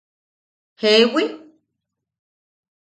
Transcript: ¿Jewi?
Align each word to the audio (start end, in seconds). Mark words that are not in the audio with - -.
¿Jewi? 0.81 1.23